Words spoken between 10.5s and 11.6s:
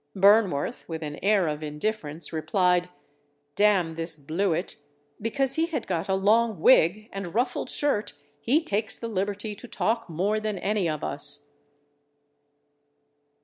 any of us.